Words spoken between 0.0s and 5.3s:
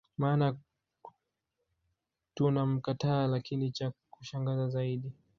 maana tunamkataa Lakini cha kushangaza zaidi